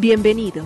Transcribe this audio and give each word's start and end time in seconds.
Bienvenidos. 0.00 0.64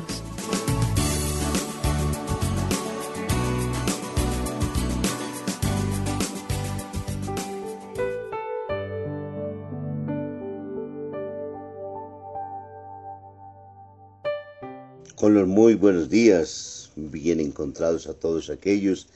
Con 15.17 15.33
los 15.33 15.49
muy 15.49 15.77
buenos 15.77 16.11
días, 16.11 16.91
bien 16.97 17.41
encontrados 17.41 18.09
a 18.09 18.13
todos 18.13 18.51
aquellos 18.51 19.09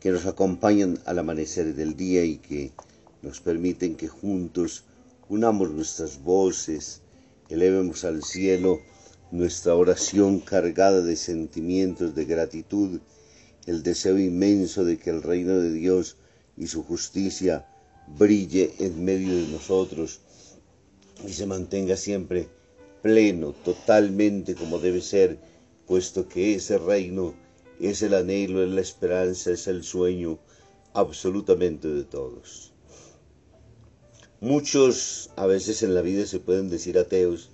que 0.00 0.10
nos 0.10 0.24
acompañan 0.24 0.98
al 1.04 1.18
amanecer 1.18 1.74
del 1.74 1.94
día 1.94 2.24
y 2.24 2.38
que 2.38 2.72
nos 3.20 3.42
permiten 3.42 3.96
que 3.96 4.08
juntos 4.08 4.84
unamos 5.28 5.70
nuestras 5.72 6.22
voces, 6.22 7.02
elevemos 7.50 8.04
al 8.04 8.22
cielo 8.22 8.80
nuestra 9.30 9.74
oración 9.74 10.40
cargada 10.40 11.02
de 11.02 11.16
sentimientos 11.16 12.14
de 12.14 12.24
gratitud, 12.24 13.00
el 13.66 13.82
deseo 13.82 14.18
inmenso 14.18 14.84
de 14.84 14.98
que 14.98 15.10
el 15.10 15.22
reino 15.22 15.58
de 15.58 15.72
Dios 15.72 16.16
y 16.56 16.66
su 16.66 16.82
justicia 16.82 17.66
brille 18.16 18.72
en 18.78 19.04
medio 19.04 19.36
de 19.36 19.48
nosotros 19.48 20.20
y 21.26 21.32
se 21.32 21.46
mantenga 21.46 21.96
siempre 21.96 22.48
pleno, 23.02 23.52
totalmente 23.52 24.54
como 24.54 24.78
debe 24.78 25.00
ser, 25.00 25.38
puesto 25.86 26.28
que 26.28 26.54
ese 26.54 26.78
reino 26.78 27.34
es 27.80 28.02
el 28.02 28.14
anhelo, 28.14 28.62
es 28.64 28.70
la 28.70 28.80
esperanza, 28.80 29.50
es 29.50 29.66
el 29.66 29.84
sueño 29.84 30.38
absolutamente 30.94 31.88
de 31.88 32.04
todos. 32.04 32.72
Muchos 34.40 35.30
a 35.36 35.46
veces 35.46 35.82
en 35.82 35.94
la 35.94 36.02
vida 36.02 36.26
se 36.26 36.40
pueden 36.40 36.70
decir 36.70 36.98
ateos, 36.98 37.50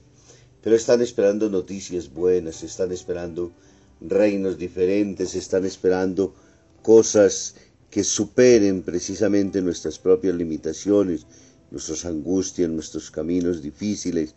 pero 0.64 0.76
están 0.76 1.02
esperando 1.02 1.50
noticias 1.50 2.10
buenas, 2.10 2.62
están 2.62 2.90
esperando 2.90 3.52
reinos 4.00 4.56
diferentes, 4.56 5.34
están 5.34 5.66
esperando 5.66 6.34
cosas 6.80 7.54
que 7.90 8.02
superen 8.02 8.82
precisamente 8.82 9.60
nuestras 9.60 9.98
propias 9.98 10.34
limitaciones, 10.34 11.26
nuestras 11.70 12.06
angustias, 12.06 12.70
nuestros 12.70 13.10
caminos 13.10 13.60
difíciles. 13.60 14.34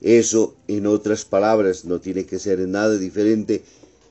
Eso, 0.00 0.56
en 0.66 0.88
otras 0.88 1.24
palabras, 1.24 1.84
no 1.84 2.00
tiene 2.00 2.26
que 2.26 2.40
ser 2.40 2.58
nada 2.66 2.98
diferente 2.98 3.62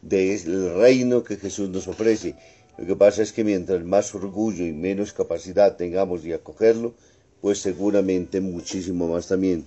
del 0.01 0.73
reino 0.73 1.25
que 1.25 1.35
Jesús 1.35 1.67
nos 1.69 1.89
ofrece. 1.89 2.38
Lo 2.77 2.85
que 2.85 2.95
pasa 2.95 3.23
es 3.23 3.33
que 3.33 3.43
mientras 3.43 3.83
más 3.83 4.15
orgullo 4.15 4.65
y 4.65 4.71
menos 4.71 5.11
capacidad 5.11 5.75
tengamos 5.75 6.23
de 6.23 6.33
acogerlo, 6.33 6.93
pues 7.41 7.59
seguramente 7.59 8.39
muchísimo 8.39 9.09
más 9.09 9.27
también 9.27 9.65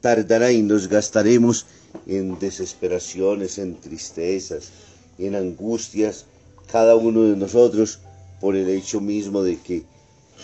tardará 0.00 0.52
y 0.52 0.62
nos 0.62 0.88
gastaremos 0.88 1.66
en 2.06 2.38
desesperaciones, 2.38 3.58
en 3.58 3.76
tristezas, 3.80 4.70
en 5.18 5.34
angustias, 5.34 6.26
cada 6.70 6.96
uno 6.96 7.22
de 7.22 7.36
nosotros 7.36 8.00
por 8.40 8.56
el 8.56 8.68
hecho 8.68 9.00
mismo 9.00 9.42
de 9.42 9.58
que 9.58 9.84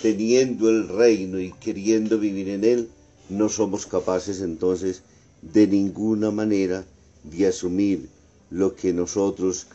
teniendo 0.03 0.69
el 0.69 0.89
reino 0.89 1.39
y 1.39 1.53
queriendo 1.53 2.19
vivir 2.19 2.49
en 2.49 2.65
él, 2.65 2.89
no 3.29 3.49
somos 3.49 3.87
capaces 3.87 4.41
entonces 4.41 5.03
de 5.43 5.67
ninguna 5.67 6.31
manera 6.31 6.85
de 7.23 7.47
asumir 7.47 8.09
lo 8.51 8.75
que 8.75 8.93
nosotros 8.93 9.67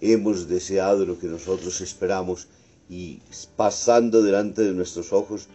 hemos 0.00 0.48
deseado, 0.48 1.06
lo 1.06 1.18
que 1.18 1.26
nosotros 1.26 1.80
esperamos 1.80 2.48
y 2.88 3.20
pasando 3.56 4.22
delante 4.22 4.62
de 4.62 4.72
nuestros 4.72 5.12
ojos 5.12 5.46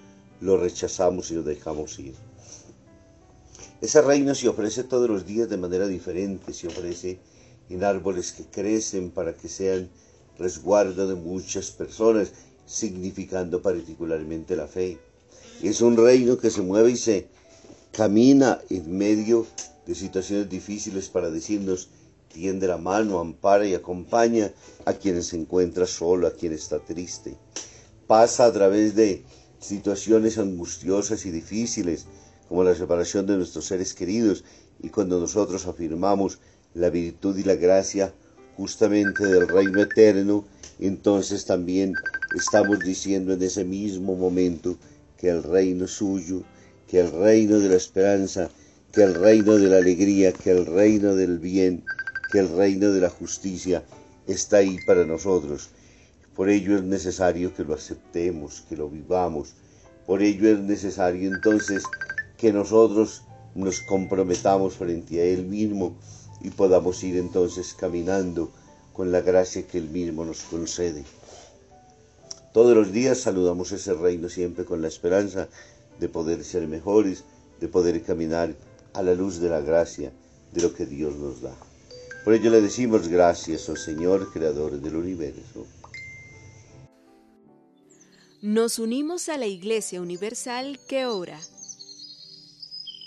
lo 0.41 0.58
rechazamos 0.58 1.31
y 1.31 1.35
lo 1.35 1.44
dejamos 1.44 2.00
ir. 2.00 2.14
Ese 3.85 4.01
reino 4.01 4.34
se 4.34 4.50
ofrece 4.50 4.84
todos 4.84 5.07
los 5.07 5.28
días 5.28 5.47
de 5.47 5.57
manera 5.57 5.85
diferente, 5.85 6.53
se 6.53 6.66
ofrece 6.66 7.19
en 7.69 7.84
árboles 7.84 8.31
que 8.31 8.44
crecen 8.46 9.12
para 9.12 9.38
que 9.38 9.47
sean 9.47 9.91
resguardo 10.40 11.07
de 11.07 11.13
muchas 11.13 11.69
personas, 11.69 12.31
significando 12.66 13.62
particularmente 13.62 14.56
la 14.56 14.68
fe. 14.68 14.97
Es 15.62 15.81
un 15.81 15.97
reino 15.97 16.35
que 16.40 16.50
se 16.50 16.63
mueve 16.63 16.94
y 16.94 16.97
se 16.97 17.28
camina 17.91 18.59
en 18.72 18.97
medio 18.97 19.46
de 19.85 19.94
situaciones 19.94 20.50
difíciles 20.50 21.09
para 21.09 21.29
decirnos, 21.29 21.90
tiende 22.34 22.66
la 22.66 22.78
mano, 22.78 23.19
ampara 23.19 23.67
y 23.67 23.75
acompaña 23.75 24.52
a 24.85 24.94
quien 24.94 25.22
se 25.22 25.38
encuentra 25.38 25.85
solo, 25.85 26.25
a 26.25 26.34
quien 26.34 26.53
está 26.53 26.79
triste. 26.79 27.38
Pasa 28.07 28.46
a 28.46 28.52
través 28.52 28.96
de 28.96 29.23
situaciones 29.59 30.40
angustiosas 30.40 31.23
y 31.28 31.29
difíciles, 31.29 32.07
como 32.48 32.64
la 32.64 32.76
separación 32.76 33.26
de 33.26 33.38
nuestros 33.38 33.66
seres 33.66 33.94
queridos, 33.94 34.44
y 34.82 34.90
cuando 34.90 35.20
nosotros 35.20 35.66
afirmamos 35.66 36.40
la 36.74 36.90
virtud 36.90 37.38
y 37.38 37.44
la 37.44 37.56
gracia 37.56 38.14
justamente 38.58 39.26
del 39.26 39.48
reino 39.48 39.82
eterno, 39.82 40.46
entonces 40.80 41.46
también 41.46 41.94
estamos 42.36 42.80
diciendo 42.80 43.34
en 43.34 43.42
ese 43.42 43.64
mismo 43.64 44.16
momento 44.16 44.78
que 45.18 45.30
el 45.30 45.44
reino 45.44 45.88
suyo, 45.88 46.44
que 46.88 47.00
el 47.00 47.12
reino 47.12 47.60
de 47.60 47.70
la 47.70 47.76
esperanza, 47.76 48.50
que 48.92 49.04
el 49.04 49.16
reino 49.16 49.58
de 49.58 49.70
la 49.70 49.78
alegría, 49.78 50.32
que 50.32 50.52
el 50.52 50.66
reino 50.66 51.16
del 51.16 51.40
bien, 51.40 51.84
que 52.32 52.40
el 52.40 52.50
reino 52.50 52.92
de 52.92 53.02
la 53.02 53.10
justicia 53.10 53.84
está 54.28 54.58
ahí 54.58 54.78
para 54.86 55.06
nosotros. 55.06 55.70
Por 56.36 56.50
ello 56.50 56.76
es 56.76 56.84
necesario 56.84 57.54
que 57.54 57.64
lo 57.64 57.74
aceptemos, 57.74 58.64
que 58.68 58.76
lo 58.76 58.90
vivamos. 58.90 59.54
Por 60.06 60.22
ello 60.22 60.50
es 60.50 60.60
necesario 60.60 61.34
entonces 61.34 61.84
que 62.38 62.53
nosotros 62.53 63.23
nos 63.56 63.81
comprometamos 63.81 64.75
frente 64.75 65.22
a 65.22 65.23
Él 65.23 65.46
mismo 65.46 65.96
y 66.41 66.50
podamos 66.50 67.03
ir 67.03 67.18
entonces 67.18 67.73
caminando 67.73 68.51
con 68.94 69.12
la 69.12 69.22
gracia 69.22 69.66
que 69.66 69.78
Él 69.78 69.90
mismo 69.90 70.25
nos 70.25 70.41
concede. 70.41 71.03
Todos 72.53 72.75
los 72.75 72.91
días 72.91 73.19
saludamos 73.19 73.72
ese 73.72 73.94
reino 73.94 74.29
siempre 74.29 74.63
con 74.63 74.81
la 74.81 74.88
esperanza 74.88 75.50
de 76.00 76.09
poder 76.09 76.44
ser 76.44 76.68
mejores, 76.68 77.23
de 77.59 77.68
poder 77.68 78.01
caminar 78.03 78.56
a 78.94 79.03
la 79.03 79.13
luz 79.13 79.40
de 79.40 79.50
la 79.50 79.62
gracia 79.62 80.12
de 80.53 80.62
lo 80.62 80.73
que 80.73 80.85
Dios 80.85 81.16
nos 81.16 81.41
da. 81.41 81.53
Por 82.23 82.34
ello 82.34 82.50
le 82.50 82.62
decimos 82.62 83.07
gracias, 83.07 83.69
oh 83.69 83.75
Señor, 83.75 84.31
Creador 84.31 84.79
del 84.79 84.96
universo. 84.96 85.66
Nos 88.41 88.79
unimos 88.79 89.28
a 89.29 89.38
la 89.38 89.47
Iglesia 89.47 90.02
Universal 90.02 90.79
que 90.88 91.06
ora. 91.06 91.40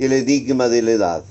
El 0.00 0.14
enigma 0.14 0.70
de 0.70 0.80
la 0.80 0.92
edad. 0.92 1.24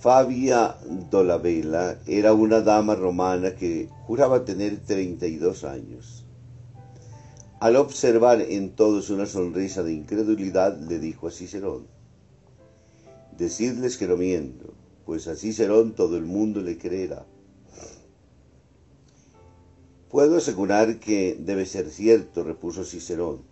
Fabia 0.00 0.76
Dolabella 1.08 2.00
era 2.08 2.34
una 2.34 2.60
dama 2.60 2.96
romana 2.96 3.54
que 3.54 3.88
juraba 4.04 4.44
tener 4.44 4.80
32 4.80 5.62
años. 5.62 6.26
Al 7.60 7.76
observar 7.76 8.40
en 8.40 8.70
todos 8.70 9.10
una 9.10 9.26
sonrisa 9.26 9.84
de 9.84 9.92
incredulidad, 9.92 10.76
le 10.76 10.98
dijo 10.98 11.28
a 11.28 11.30
Cicerón, 11.30 11.86
Decidles 13.38 13.96
que 13.96 14.08
no 14.08 14.16
miento, 14.16 14.74
pues 15.06 15.28
a 15.28 15.36
Cicerón 15.36 15.94
todo 15.94 16.16
el 16.16 16.24
mundo 16.24 16.62
le 16.62 16.78
creerá. 16.78 17.24
Puedo 20.08 20.38
asegurar 20.38 20.98
que 20.98 21.36
debe 21.38 21.64
ser 21.64 21.90
cierto, 21.90 22.42
repuso 22.42 22.82
Cicerón, 22.82 23.48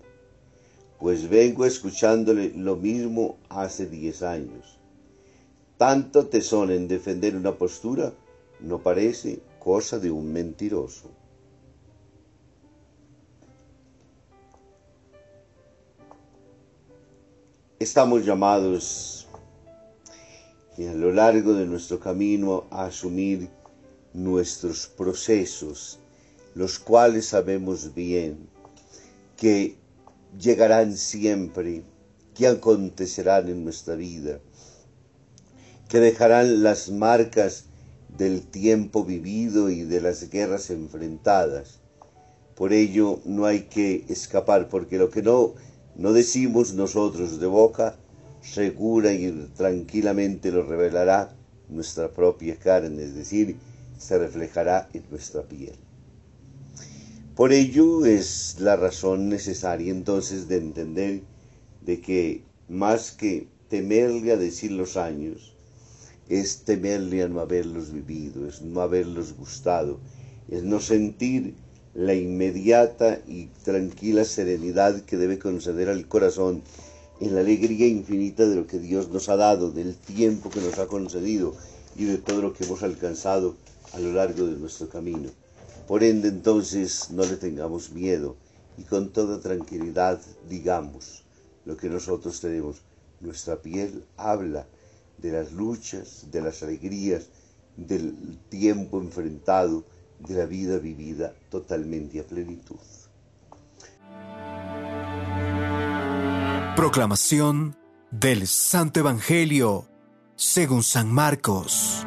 pues 0.99 1.29
vengo 1.29 1.65
escuchándole 1.65 2.53
lo 2.57 2.77
mismo 2.77 3.39
hace 3.49 3.87
diez 3.87 4.23
años. 4.23 4.79
Tanto 5.77 6.27
tesón 6.27 6.73
en 6.73 6.89
defender 6.89 7.37
una 7.37 7.57
postura 7.57 8.13
no 8.61 8.79
parece 8.79 9.41
cosa 9.61 9.99
de 9.99 10.11
un 10.11 10.33
mentiroso. 10.33 11.11
Estamos 17.79 18.25
llamados 18.25 19.29
a 20.79 20.95
lo 20.95 21.13
largo 21.13 21.55
de 21.55 21.67
nuestro 21.67 22.01
camino 22.01 22.65
a 22.71 22.87
asumir 22.87 23.49
nuestros 24.13 24.89
procesos, 24.89 26.01
los 26.55 26.79
cuales 26.81 27.27
sabemos 27.27 27.95
bien 27.95 28.49
que 29.37 29.77
llegarán 30.39 30.97
siempre, 30.97 31.83
que 32.35 32.47
acontecerán 32.47 33.49
en 33.49 33.65
nuestra 33.65 33.95
vida, 33.95 34.41
que 35.89 35.99
dejarán 35.99 36.63
las 36.63 36.91
marcas 36.91 37.65
del 38.17 38.47
tiempo 38.47 39.05
vivido 39.05 39.71
y 39.71 39.83
de 39.83 40.01
las 40.01 40.31
guerras 40.31 40.71
enfrentadas. 40.71 41.81
Por 42.55 42.73
ello 42.73 43.21
no 43.25 43.47
hay 43.47 43.63
que 43.63 44.05
escapar, 44.09 44.69
porque 44.69 44.99
lo 44.99 45.11
que 45.11 45.23
no 45.23 45.55
no 45.99 46.13
decimos 46.13 46.75
nosotros 46.75 47.41
de 47.41 47.49
boca, 47.49 47.97
segura 48.41 49.13
y 49.13 49.51
tranquilamente 49.57 50.53
lo 50.53 50.63
revelará 50.63 51.35
nuestra 51.69 52.09
propia 52.09 52.57
carne, 52.57 53.03
es 53.03 53.17
decir, 53.17 53.57
se 53.99 54.17
reflejará 54.17 54.89
en 54.93 55.03
nuestra 55.11 55.43
piel. 55.43 55.75
Por 57.39 57.53
ello 57.53 58.05
es 58.05 58.57
la 58.59 58.75
razón 58.75 59.29
necesaria 59.29 59.93
entonces 59.93 60.49
de 60.49 60.57
entender 60.57 61.23
de 61.83 62.01
que 62.01 62.43
más 62.69 63.13
que 63.13 63.47
temerle 63.69 64.33
a 64.33 64.37
decir 64.37 64.73
los 64.73 64.97
años, 64.97 65.55
es 66.29 66.65
temerle 66.65 67.23
a 67.23 67.29
no 67.29 67.39
haberlos 67.39 67.93
vivido, 67.93 68.49
es 68.49 68.61
no 68.63 68.81
haberlos 68.81 69.37
gustado, 69.37 70.01
es 70.51 70.65
no 70.65 70.81
sentir 70.81 71.55
la 71.95 72.13
inmediata 72.13 73.21
y 73.29 73.47
tranquila 73.63 74.25
serenidad 74.25 75.03
que 75.03 75.17
debe 75.17 75.39
conceder 75.39 75.91
al 75.91 76.09
corazón 76.09 76.63
en 77.21 77.37
la 77.37 77.43
alegría 77.43 77.87
infinita 77.87 78.49
de 78.49 78.57
lo 78.57 78.67
que 78.67 78.81
Dios 78.81 79.11
nos 79.11 79.29
ha 79.29 79.37
dado, 79.37 79.71
del 79.71 79.95
tiempo 79.95 80.51
que 80.51 80.61
nos 80.61 80.77
ha 80.81 80.89
concedido 80.89 81.55
y 81.95 82.05
de 82.07 82.19
todo 82.19 82.43
lo 82.43 82.53
que 82.53 82.65
hemos 82.65 82.83
alcanzado 82.83 83.55
a 83.93 84.01
lo 84.01 84.13
largo 84.13 84.45
de 84.45 84.59
nuestro 84.59 84.89
camino. 84.89 85.31
Por 85.89 86.05
ende 86.05 86.29
entonces 86.29 87.11
no 87.11 87.25
le 87.25 87.37
tengamos 87.37 87.91
miedo 87.93 88.37
y 88.77 88.83
con 88.83 89.11
toda 89.11 89.41
tranquilidad 89.41 90.21
digamos 90.47 91.25
lo 91.65 91.79
que 91.79 91.89
nosotros 91.89 92.43
tenemos. 92.43 92.83
Nuestra 93.21 93.57
piel 93.57 94.05
habla 94.19 94.67
de 95.17 95.33
las 95.33 95.51
luchas, 95.51 96.27
de 96.31 96.43
las 96.43 96.63
alegrías, 96.63 97.29
del 97.77 98.39
tiempo 98.51 99.01
enfrentado, 99.01 99.87
de 100.21 100.35
la 100.35 100.45
vida 100.45 100.79
vivida 100.79 101.33
totalmente 101.51 102.21
a 102.21 102.25
plenitud. 102.25 102.77
Proclamación 106.77 107.77
del 108.11 108.47
Santo 108.47 109.01
Evangelio 109.01 109.89
según 110.37 110.83
San 110.83 111.11
Marcos. 111.11 112.07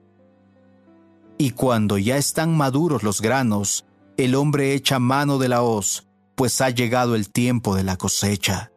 Y 1.41 1.49
cuando 1.49 1.97
ya 1.97 2.17
están 2.17 2.55
maduros 2.55 3.01
los 3.01 3.19
granos, 3.19 3.87
el 4.15 4.35
hombre 4.35 4.75
echa 4.75 4.99
mano 4.99 5.39
de 5.39 5.49
la 5.49 5.63
hoz, 5.63 6.07
pues 6.35 6.61
ha 6.61 6.69
llegado 6.69 7.15
el 7.15 7.31
tiempo 7.31 7.75
de 7.75 7.83
la 7.83 7.97
cosecha. 7.97 8.71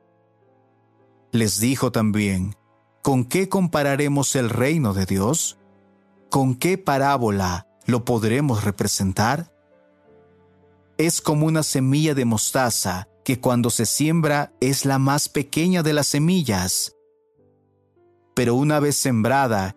Les 1.31 1.61
dijo 1.61 1.93
también, 1.93 2.57
¿con 3.03 3.27
qué 3.27 3.51
compararemos 3.51 4.35
el 4.35 4.49
reino 4.49 4.95
de 4.95 5.05
Dios? 5.05 5.59
¿Con 6.31 6.55
qué 6.55 6.79
parábola 6.79 7.67
lo 7.85 8.07
podremos 8.07 8.65
representar? 8.65 9.53
Es 10.97 11.21
como 11.21 11.45
una 11.45 11.65
semilla 11.65 12.15
de 12.15 12.25
mostaza 12.25 13.09
que 13.27 13.41
cuando 13.41 13.69
se 13.69 13.85
siembra 13.85 14.55
es 14.63 14.87
la 14.87 14.99
más 14.99 15.29
pequeña 15.29 15.83
de 15.83 15.93
las 15.93 16.07
semillas. 16.07 16.97
Pero 18.35 18.55
una 18.55 18.81
vez 18.81 18.97
sembrada, 18.97 19.77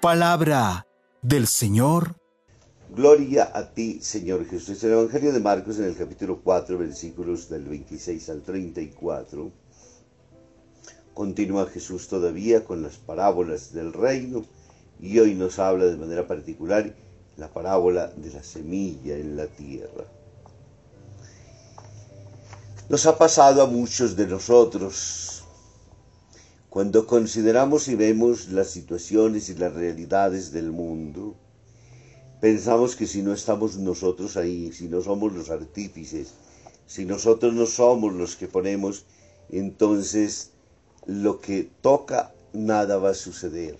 Palabra 0.00 0.86
del 1.20 1.46
Señor. 1.46 2.16
Gloria 2.88 3.50
a 3.52 3.74
ti, 3.74 4.00
Señor 4.00 4.46
Jesús. 4.46 4.82
El 4.82 4.92
Evangelio 4.92 5.30
de 5.30 5.40
Marcos, 5.40 5.78
en 5.78 5.84
el 5.84 5.94
capítulo 5.94 6.40
4, 6.42 6.78
versículos 6.78 7.50
del 7.50 7.68
26 7.68 8.30
al 8.30 8.40
34, 8.40 9.52
Continúa 11.12 11.66
Jesús 11.66 12.08
todavía 12.08 12.64
con 12.64 12.80
las 12.80 12.96
parábolas 12.96 13.74
del 13.74 13.92
reino 13.92 14.42
y 14.98 15.18
hoy 15.18 15.34
nos 15.34 15.58
habla 15.58 15.84
de 15.84 15.98
manera 15.98 16.26
particular 16.26 16.94
la 17.36 17.52
parábola 17.52 18.06
de 18.06 18.32
la 18.32 18.42
semilla 18.42 19.16
en 19.16 19.36
la 19.36 19.48
tierra. 19.48 20.04
Nos 22.88 23.04
ha 23.04 23.18
pasado 23.18 23.62
a 23.62 23.66
muchos 23.66 24.16
de 24.16 24.26
nosotros 24.26 25.29
cuando 26.70 27.04
consideramos 27.04 27.88
y 27.88 27.96
vemos 27.96 28.50
las 28.50 28.70
situaciones 28.70 29.48
y 29.48 29.56
las 29.56 29.74
realidades 29.74 30.52
del 30.52 30.70
mundo, 30.70 31.34
pensamos 32.40 32.94
que 32.94 33.08
si 33.08 33.22
no 33.22 33.34
estamos 33.34 33.76
nosotros 33.76 34.36
ahí, 34.36 34.72
si 34.72 34.86
no 34.86 35.02
somos 35.02 35.32
los 35.32 35.50
artífices, 35.50 36.34
si 36.86 37.06
nosotros 37.06 37.54
no 37.54 37.66
somos 37.66 38.14
los 38.14 38.36
que 38.36 38.46
ponemos, 38.46 39.04
entonces 39.48 40.52
lo 41.06 41.40
que 41.40 41.68
toca, 41.80 42.32
nada 42.52 42.98
va 42.98 43.10
a 43.10 43.14
suceder. 43.14 43.76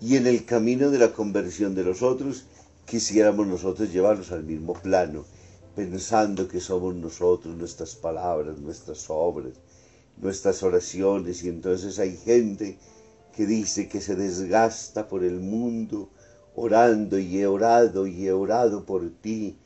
Y 0.00 0.16
en 0.16 0.26
el 0.26 0.46
camino 0.46 0.90
de 0.90 0.98
la 0.98 1.12
conversión 1.12 1.74
de 1.74 1.84
los 1.84 2.00
otros, 2.00 2.46
quisiéramos 2.86 3.46
nosotros 3.46 3.92
llevarlos 3.92 4.32
al 4.32 4.44
mismo 4.44 4.72
plano, 4.72 5.26
pensando 5.74 6.48
que 6.48 6.60
somos 6.60 6.94
nosotros, 6.94 7.54
nuestras 7.54 7.96
palabras, 7.96 8.58
nuestras 8.58 9.04
obras, 9.10 9.52
nuestras 10.20 10.62
oraciones, 10.62 11.44
y 11.44 11.48
entonces 11.48 11.98
hay 11.98 12.16
gente 12.16 12.78
que 13.34 13.46
dice 13.46 13.88
que 13.88 14.00
se 14.00 14.16
desgasta 14.16 15.08
por 15.08 15.22
el 15.22 15.40
mundo 15.40 16.10
orando 16.54 17.18
y 17.18 17.38
he 17.38 17.46
orado 17.46 18.06
y 18.06 18.26
he 18.26 18.32
orado 18.32 18.86
por 18.86 19.10
ti. 19.10 19.58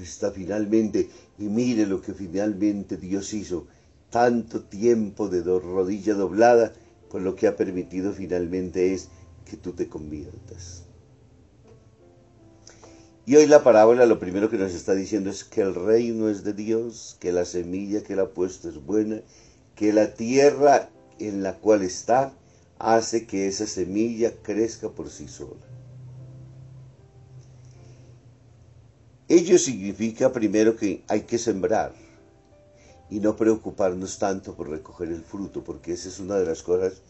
hasta 0.00 0.30
finalmente, 0.30 1.10
y 1.38 1.44
mire 1.44 1.84
lo 1.86 2.00
que 2.00 2.14
finalmente 2.14 2.96
Dios 2.96 3.34
hizo, 3.34 3.66
tanto 4.10 4.62
tiempo 4.62 5.28
de 5.28 5.42
rodilla 5.42 6.14
doblada, 6.14 6.72
pues 7.10 7.22
lo 7.24 7.34
que 7.34 7.46
ha 7.46 7.56
permitido 7.56 8.12
finalmente 8.12 8.94
es 8.94 9.08
que 9.44 9.56
tú 9.56 9.72
te 9.72 9.88
conviertas. 9.88 10.84
Y 13.26 13.36
hoy 13.36 13.46
la 13.46 13.62
parábola 13.62 14.06
lo 14.06 14.18
primero 14.18 14.48
que 14.48 14.56
nos 14.56 14.72
está 14.72 14.94
diciendo 14.94 15.28
es 15.28 15.44
que 15.44 15.60
el 15.60 15.74
reino 15.74 16.30
es 16.30 16.44
de 16.44 16.54
Dios, 16.54 17.18
que 17.20 17.32
la 17.32 17.44
semilla 17.44 18.02
que 18.02 18.14
él 18.14 18.20
ha 18.20 18.30
puesto 18.30 18.70
es 18.70 18.82
buena, 18.82 19.20
que 19.78 19.92
la 19.92 20.12
tierra 20.12 20.90
en 21.20 21.44
la 21.44 21.54
cual 21.54 21.82
está 21.82 22.32
hace 22.80 23.28
que 23.28 23.46
esa 23.46 23.64
semilla 23.64 24.32
crezca 24.42 24.88
por 24.88 25.08
sí 25.08 25.28
sola. 25.28 25.64
Ello 29.28 29.56
significa 29.56 30.32
primero 30.32 30.74
que 30.74 31.04
hay 31.06 31.20
que 31.22 31.38
sembrar 31.38 31.94
y 33.08 33.20
no 33.20 33.36
preocuparnos 33.36 34.18
tanto 34.18 34.56
por 34.56 34.68
recoger 34.68 35.10
el 35.10 35.22
fruto, 35.22 35.62
porque 35.62 35.92
esa 35.92 36.08
es 36.08 36.18
una 36.18 36.34
de 36.34 36.46
las 36.46 36.64
cosas 36.64 37.02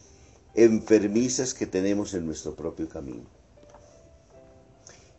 enfermizas 0.55 1.55
que 1.55 1.67
tenemos 1.67 2.13
en 2.13 2.27
nuestro 2.27 2.55
propio 2.55 2.87
camino. 2.87 3.25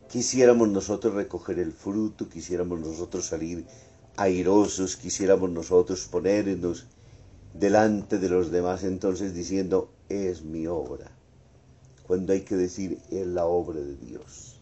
Quisiéramos 0.07 0.69
nosotros 0.69 1.15
recoger 1.15 1.57
el 1.57 1.73
fruto, 1.73 2.29
quisiéramos 2.29 2.79
nosotros 2.79 3.25
salir 3.25 3.65
airosos, 4.17 4.95
quisiéramos 4.97 5.49
nosotros 5.49 6.07
ponernos 6.11 6.85
delante 7.53 8.19
de 8.19 8.29
los 8.29 8.51
demás 8.51 8.83
entonces 8.83 9.33
diciendo, 9.33 9.91
es 10.09 10.43
mi 10.43 10.67
obra, 10.67 11.11
cuando 12.07 12.33
hay 12.33 12.41
que 12.41 12.55
decir, 12.55 12.99
es 13.11 13.27
la 13.27 13.45
obra 13.45 13.79
de 13.79 13.95
Dios. 13.95 14.59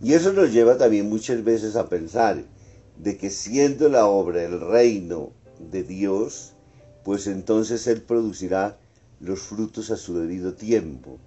Y 0.00 0.12
eso 0.12 0.32
nos 0.32 0.52
lleva 0.52 0.76
también 0.76 1.08
muchas 1.08 1.42
veces 1.42 1.76
a 1.76 1.88
pensar 1.88 2.44
de 2.98 3.16
que 3.16 3.30
siendo 3.30 3.88
la 3.88 4.06
obra 4.06 4.42
el 4.42 4.60
reino 4.60 5.32
de 5.58 5.82
Dios, 5.82 6.52
pues 7.04 7.26
entonces 7.26 7.86
Él 7.86 8.02
producirá 8.02 8.78
los 9.20 9.40
frutos 9.40 9.90
a 9.90 9.96
su 9.96 10.18
debido 10.18 10.54
tiempo 10.54 11.18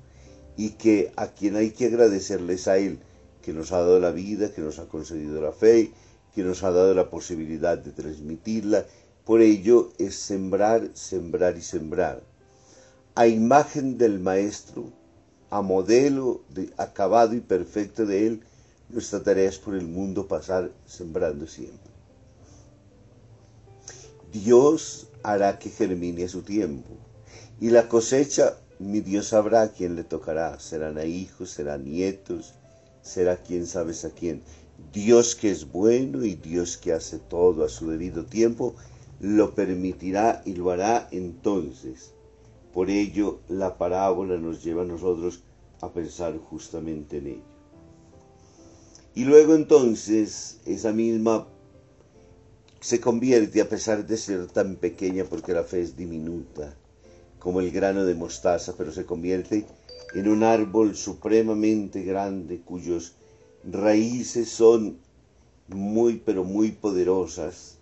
y 0.58 0.72
que 0.72 1.12
a 1.16 1.28
quien 1.28 1.56
hay 1.56 1.72
que 1.72 1.86
agradecerles 1.86 2.68
a 2.68 2.78
Él, 2.78 3.00
que 3.42 3.54
nos 3.54 3.72
ha 3.72 3.80
dado 3.80 4.00
la 4.00 4.12
vida, 4.12 4.52
que 4.52 4.62
nos 4.62 4.78
ha 4.80 4.88
concedido 4.88 5.42
la 5.42 5.52
fe, 5.52 5.92
que 6.36 6.44
nos 6.44 6.64
ha 6.64 6.72
dado 6.72 6.94
la 6.94 7.10
posibilidad 7.10 7.78
de 7.78 7.92
transmitirla. 7.92 8.86
Por 9.30 9.44
ello 9.44 9.94
es 10.00 10.16
sembrar, 10.16 10.90
sembrar 10.96 11.56
y 11.56 11.62
sembrar. 11.62 12.24
A 13.14 13.28
imagen 13.28 14.00
del 14.00 14.18
Maestro, 14.18 14.92
a 15.52 15.62
modelo 15.62 16.42
de 16.50 16.74
acabado 16.78 17.36
y 17.36 17.40
perfecto 17.40 18.08
de 18.08 18.26
Él, 18.26 18.42
nuestra 18.90 19.22
tarea 19.22 19.48
es 19.48 19.60
por 19.60 19.76
el 19.76 19.86
mundo 19.86 20.28
pasar 20.28 20.72
sembrando 20.88 21.46
siempre. 21.46 21.92
Dios 24.34 25.10
hará 25.22 25.60
que 25.60 25.70
germine 25.70 26.24
a 26.24 26.28
su 26.28 26.42
tiempo. 26.42 26.90
Y 27.62 27.70
la 27.70 27.88
cosecha, 27.88 28.58
mi 28.80 29.00
Dios 29.02 29.28
sabrá 29.28 29.62
a 29.62 29.72
quién 29.72 29.96
le 29.96 30.06
tocará. 30.06 30.60
Serán 30.60 30.98
a 30.98 31.06
hijos, 31.06 31.52
serán 31.52 31.86
nietos, 31.86 32.56
será 33.04 33.38
quién 33.38 33.68
sabes 33.68 34.06
a 34.06 34.10
quién. 34.10 34.42
Dios 34.92 35.36
que 35.36 35.52
es 35.52 35.72
bueno 35.72 36.26
y 36.26 36.34
Dios 36.34 36.78
que 36.78 36.94
hace 36.94 37.20
todo 37.20 37.64
a 37.64 37.70
su 37.70 37.92
debido 37.92 38.26
tiempo, 38.26 38.74
lo 39.20 39.54
permitirá 39.54 40.42
y 40.46 40.54
lo 40.54 40.72
hará 40.72 41.08
entonces. 41.12 42.14
Por 42.74 42.90
ello 42.90 43.40
la 43.50 43.78
parábola 43.78 44.38
nos 44.38 44.64
lleva 44.64 44.84
a 44.84 44.86
nosotros 44.86 45.44
a 45.82 45.92
pensar 45.92 46.38
justamente 46.38 47.18
en 47.18 47.28
ello. 47.28 47.50
Y 49.16 49.26
luego 49.26 49.56
entonces 49.56 50.60
esa 50.66 50.94
misma 50.94 51.48
se 52.80 53.02
convierte, 53.02 53.62
a 53.62 53.68
pesar 53.68 54.06
de 54.06 54.16
ser 54.16 54.48
tan 54.48 54.76
pequeña, 54.78 55.26
porque 55.26 55.54
la 55.54 55.64
fe 55.64 55.82
es 55.82 55.98
diminuta, 55.98 56.74
como 57.38 57.60
el 57.60 57.72
grano 57.72 58.06
de 58.06 58.16
mostaza, 58.16 58.76
pero 58.78 58.92
se 58.92 59.06
convierte 59.06 59.66
en 60.14 60.28
un 60.30 60.44
árbol 60.44 60.96
supremamente 60.96 62.04
grande 62.04 62.62
cuyos 62.62 63.16
raíces 63.70 64.50
son 64.50 64.98
muy, 65.68 66.22
pero 66.26 66.44
muy 66.44 66.72
poderosas, 66.72 67.79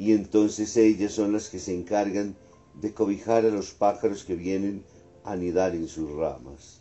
y 0.00 0.14
entonces 0.14 0.78
ellas 0.78 1.12
son 1.12 1.34
las 1.34 1.50
que 1.50 1.58
se 1.58 1.74
encargan 1.74 2.34
de 2.80 2.94
cobijar 2.94 3.44
a 3.44 3.50
los 3.50 3.72
pájaros 3.72 4.24
que 4.24 4.34
vienen 4.34 4.82
a 5.24 5.32
anidar 5.32 5.74
en 5.74 5.88
sus 5.88 6.10
ramas. 6.12 6.80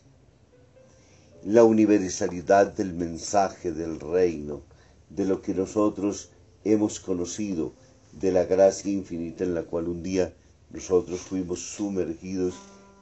La 1.43 1.65
universalidad 1.65 2.67
del 2.71 2.93
mensaje 2.93 3.73
del 3.73 3.99
reino, 3.99 4.61
de 5.09 5.25
lo 5.25 5.41
que 5.41 5.53
nosotros 5.53 6.31
hemos 6.63 7.01
conocido, 7.01 7.73
de 8.13 8.31
la 8.31 8.45
gracia 8.45 8.89
infinita 8.89 9.43
en 9.43 9.53
la 9.53 9.63
cual 9.63 9.89
un 9.89 10.01
día 10.01 10.33
nosotros 10.69 11.19
fuimos 11.19 11.59
sumergidos 11.59 12.55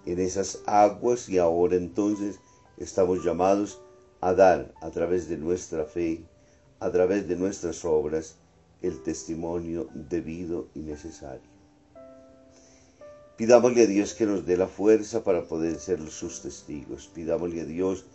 en 0.07 0.19
esas 0.19 0.63
aguas 0.65 1.29
y 1.29 1.37
ahora 1.37 1.75
entonces 1.75 2.39
estamos 2.77 3.23
llamados 3.23 3.79
a 4.21 4.33
dar 4.33 4.73
a 4.81 4.89
través 4.89 5.29
de 5.29 5.37
nuestra 5.37 5.85
fe, 5.85 6.23
a 6.79 6.89
través 6.89 7.27
de 7.27 7.35
nuestras 7.35 7.85
obras, 7.85 8.37
el 8.81 9.01
testimonio 9.01 9.89
debido 9.93 10.67
y 10.75 10.79
necesario. 10.79 11.57
Pidámosle 13.37 13.83
a 13.83 13.87
Dios 13.87 14.13
que 14.15 14.25
nos 14.25 14.45
dé 14.45 14.57
la 14.57 14.67
fuerza 14.67 15.23
para 15.23 15.47
poder 15.47 15.75
ser 15.79 15.99
sus 16.09 16.41
testigos. 16.41 17.07
Pidámosle 17.13 17.61
a 17.61 17.65
Dios 17.65 18.05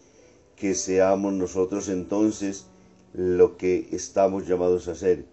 que 0.56 0.74
seamos 0.74 1.32
nosotros 1.32 1.88
entonces 1.88 2.66
lo 3.12 3.56
que 3.56 3.88
estamos 3.92 4.48
llamados 4.48 4.88
a 4.88 4.94
ser, 4.94 5.26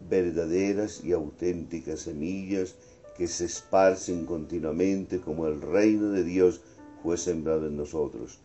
verdaderas 0.00 1.04
y 1.04 1.12
auténticas 1.12 2.00
semillas 2.00 2.74
que 3.16 3.26
se 3.26 3.44
esparcen 3.44 4.26
continuamente 4.26 5.20
como 5.20 5.46
el 5.46 5.60
reino 5.60 6.10
de 6.10 6.24
Dios 6.24 6.60
fue 7.02 7.16
sembrado 7.18 7.66
en 7.66 7.76
nosotros. 7.76 8.38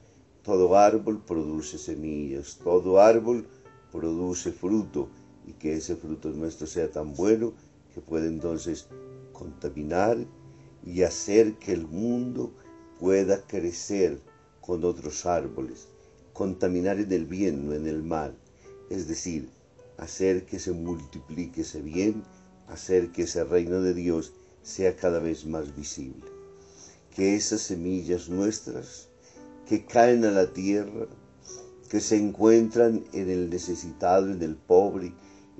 Todo 0.43 0.75
árbol 0.75 1.23
produce 1.25 1.77
semillas, 1.77 2.59
todo 2.63 2.99
árbol 2.99 3.47
produce 3.91 4.51
fruto 4.51 5.09
y 5.47 5.53
que 5.53 5.75
ese 5.75 5.95
fruto 5.95 6.29
nuestro 6.29 6.67
sea 6.67 6.89
tan 6.89 7.13
bueno 7.13 7.53
que 7.93 8.01
puede 8.01 8.27
entonces 8.27 8.87
contaminar 9.31 10.17
y 10.85 11.03
hacer 11.03 11.55
que 11.55 11.73
el 11.73 11.87
mundo 11.87 12.53
pueda 12.99 13.45
crecer 13.45 14.19
con 14.61 14.83
otros 14.83 15.25
árboles, 15.25 15.87
contaminar 16.33 16.99
en 16.99 17.11
el 17.11 17.25
bien, 17.25 17.67
no 17.67 17.73
en 17.73 17.87
el 17.87 18.03
mal, 18.03 18.35
es 18.89 19.07
decir, 19.07 19.49
hacer 19.97 20.45
que 20.45 20.59
se 20.59 20.71
multiplique 20.71 21.61
ese 21.61 21.81
bien, 21.81 22.23
hacer 22.67 23.11
que 23.11 23.23
ese 23.23 23.43
reino 23.43 23.81
de 23.81 23.93
Dios 23.93 24.33
sea 24.61 24.95
cada 24.95 25.19
vez 25.19 25.45
más 25.45 25.75
visible. 25.75 26.25
Que 27.15 27.35
esas 27.35 27.61
semillas 27.61 28.29
nuestras 28.29 29.09
que 29.67 29.85
caen 29.85 30.25
a 30.25 30.31
la 30.31 30.51
tierra, 30.51 31.07
que 31.89 31.99
se 31.99 32.17
encuentran 32.17 33.03
en 33.13 33.29
el 33.29 33.49
necesitado, 33.49 34.31
en 34.31 34.41
el 34.41 34.55
pobre, 34.55 35.13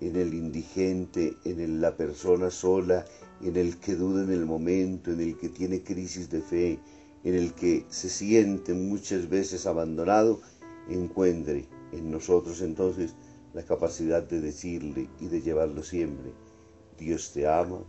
en 0.07 0.17
el 0.17 0.33
indigente, 0.33 1.37
en 1.45 1.79
la 1.79 1.95
persona 1.95 2.51
sola, 2.51 3.05
en 3.41 3.55
el 3.55 3.77
que 3.77 3.95
duda 3.95 4.23
en 4.23 4.31
el 4.31 4.45
momento, 4.45 5.11
en 5.11 5.21
el 5.21 5.37
que 5.37 5.49
tiene 5.49 5.83
crisis 5.83 6.29
de 6.29 6.41
fe, 6.41 6.79
en 7.23 7.35
el 7.35 7.53
que 7.53 7.85
se 7.89 8.09
siente 8.09 8.73
muchas 8.73 9.29
veces 9.29 9.65
abandonado, 9.65 10.41
encuentre 10.89 11.67
en 11.93 12.11
nosotros 12.11 12.61
entonces 12.61 13.15
la 13.53 13.63
capacidad 13.63 14.23
de 14.23 14.41
decirle 14.41 15.09
y 15.21 15.27
de 15.27 15.41
llevarlo 15.41 15.83
siempre. 15.83 16.31
Dios 16.97 17.31
te 17.31 17.47
ama, 17.47 17.79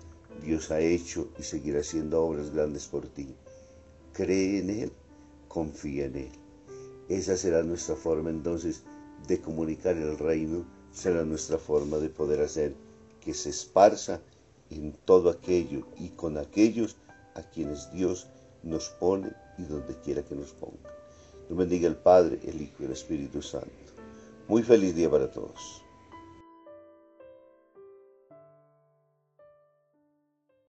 Dios 0.43 0.71
ha 0.71 0.81
hecho 0.81 1.33
y 1.39 1.43
seguirá 1.43 1.81
haciendo 1.81 2.23
obras 2.23 2.51
grandes 2.51 2.87
por 2.87 3.09
ti. 3.09 3.35
Cree 4.13 4.61
en 4.61 4.71
Él, 4.71 4.93
confía 5.49 6.07
en 6.07 6.17
Él. 6.17 6.33
Esa 7.09 7.37
será 7.37 7.63
nuestra 7.63 7.97
forma 7.97 8.31
entonces 8.31 8.85
de 9.27 9.41
comunicar 9.41 9.97
el 9.97 10.17
reino, 10.19 10.65
será 10.95 11.25
nuestra 11.25 11.59
forma 11.59 11.99
de 11.99 12.09
poder 12.09 12.41
hacer 12.41 12.75
que 13.21 13.35
se 13.35 13.51
esparza 13.51 14.21
en 14.71 14.93
todo 15.05 15.29
aquello 15.29 15.87
y 15.99 16.11
con 16.11 16.39
aquellos 16.39 16.97
a 17.35 17.43
quienes 17.43 17.91
Dios 17.93 18.29
nos 18.63 18.89
pone 18.89 19.33
y 19.59 19.65
donde 19.65 19.95
quiera 20.01 20.23
que 20.23 20.35
nos 20.35 20.53
ponga. 20.53 20.91
Dios 21.49 21.59
bendiga 21.59 21.89
el 21.89 21.97
Padre, 21.97 22.39
el 22.45 22.63
Hijo 22.63 22.77
y 22.81 22.85
el 22.85 22.93
Espíritu 22.93 23.43
Santo. 23.43 23.69
Muy 24.49 24.63
feliz 24.63 24.95
día 24.95 25.11
para 25.11 25.31
todos. 25.31 25.84